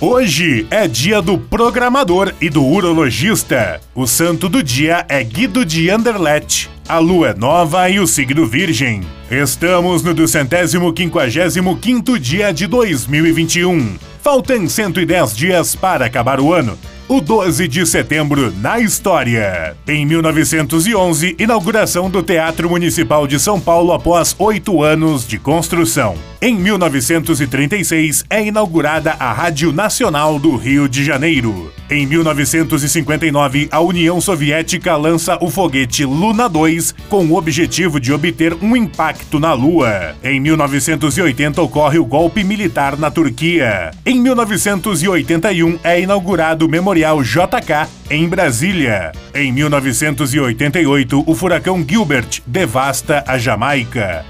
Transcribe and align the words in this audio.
Hoje 0.00 0.64
é 0.70 0.86
dia 0.86 1.20
do 1.20 1.36
programador 1.36 2.32
e 2.40 2.48
do 2.48 2.64
urologista. 2.64 3.80
O 3.92 4.06
santo 4.06 4.48
do 4.48 4.62
dia 4.62 5.04
é 5.08 5.24
Guido 5.24 5.64
de 5.64 5.90
Anderlecht. 5.90 6.70
A 6.88 7.00
lua 7.00 7.30
é 7.30 7.34
nova 7.34 7.90
e 7.90 7.98
o 7.98 8.06
signo 8.06 8.46
virgem. 8.46 9.02
Estamos 9.28 10.04
no 10.04 10.14
255 10.14 12.16
dia 12.16 12.52
de 12.52 12.68
2021. 12.68 13.96
Faltam 14.22 14.68
110 14.68 15.36
dias 15.36 15.74
para 15.74 16.06
acabar 16.06 16.38
o 16.38 16.52
ano. 16.52 16.78
O 17.08 17.22
12 17.22 17.66
de 17.68 17.86
setembro 17.86 18.52
na 18.60 18.78
história. 18.80 19.74
Em 19.88 20.04
1911, 20.04 21.36
inauguração 21.38 22.10
do 22.10 22.22
Teatro 22.22 22.68
Municipal 22.68 23.26
de 23.26 23.40
São 23.40 23.58
Paulo 23.58 23.94
após 23.94 24.36
oito 24.38 24.82
anos 24.82 25.26
de 25.26 25.38
construção. 25.38 26.16
Em 26.40 26.54
1936, 26.54 28.26
é 28.28 28.44
inaugurada 28.44 29.12
a 29.18 29.32
Rádio 29.32 29.72
Nacional 29.72 30.38
do 30.38 30.54
Rio 30.54 30.86
de 30.86 31.02
Janeiro. 31.02 31.72
Em 31.90 32.06
1959, 32.06 33.68
a 33.72 33.80
União 33.80 34.20
Soviética 34.20 34.94
lança 34.94 35.38
o 35.40 35.50
foguete 35.50 36.04
Luna 36.04 36.46
2 36.46 36.94
com 37.08 37.24
o 37.24 37.36
objetivo 37.36 37.98
de 37.98 38.12
obter 38.12 38.54
um 38.62 38.76
impacto 38.76 39.40
na 39.40 39.54
Lua. 39.54 40.14
Em 40.22 40.38
1980, 40.38 41.60
ocorre 41.62 41.98
o 41.98 42.04
golpe 42.04 42.44
militar 42.44 42.98
na 42.98 43.10
Turquia. 43.10 43.90
Em 44.04 44.20
1981, 44.20 45.78
é 45.82 46.00
inaugurado 46.00 46.66
o 46.66 46.68
Memorial 46.68 46.97
JK 46.98 47.88
em 48.10 48.28
Brasília. 48.28 49.12
Em 49.34 49.52
1988, 49.52 51.24
o 51.26 51.34
furacão 51.34 51.84
Gilbert 51.86 52.42
devasta 52.46 53.24
a 53.26 53.38
Jamaica. 53.38 54.26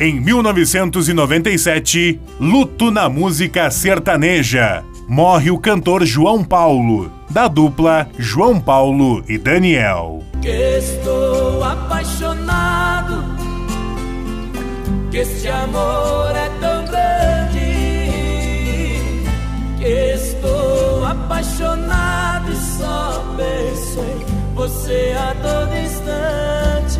Em 0.00 0.20
1997, 0.20 2.20
luto 2.38 2.90
na 2.90 3.08
música 3.08 3.70
sertaneja. 3.70 4.84
Morre 5.08 5.50
o 5.50 5.58
cantor 5.58 6.04
João 6.04 6.44
Paulo, 6.44 7.10
da 7.28 7.48
dupla 7.48 8.08
João 8.16 8.60
Paulo 8.60 9.24
e 9.28 9.36
Daniel. 9.36 10.22
Que 10.40 10.78
estou 10.78 11.64
apaixonado, 11.64 13.24
que 15.10 15.16
este 15.16 15.48
amor 15.48 16.27
você 24.58 25.14
a 25.16 25.36
todo 25.36 25.78
instante. 25.78 26.98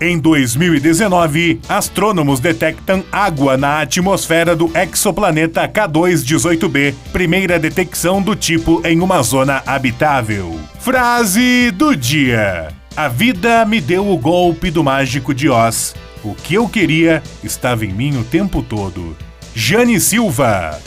Em 0.00 0.16
2019, 0.16 1.60
astrônomos 1.68 2.38
detectam 2.38 3.02
água 3.10 3.56
na 3.56 3.80
atmosfera 3.80 4.54
do 4.54 4.70
exoplaneta 4.78 5.66
K2-18b, 5.66 6.94
primeira 7.12 7.58
detecção 7.58 8.22
do 8.22 8.36
tipo 8.36 8.80
em 8.86 9.00
uma 9.00 9.20
zona 9.22 9.60
habitável. 9.66 10.56
Frase 10.78 11.72
do 11.72 11.96
dia: 11.96 12.68
A 12.96 13.08
vida 13.08 13.64
me 13.64 13.80
deu 13.80 14.08
o 14.08 14.16
golpe 14.16 14.70
do 14.70 14.84
mágico 14.84 15.34
de 15.34 15.48
Oz. 15.48 15.96
O 16.22 16.32
que 16.32 16.54
eu 16.54 16.68
queria 16.68 17.24
estava 17.42 17.84
em 17.84 17.92
mim 17.92 18.16
o 18.18 18.22
tempo 18.22 18.62
todo. 18.62 19.16
Jane 19.52 19.98
Silva. 19.98 20.78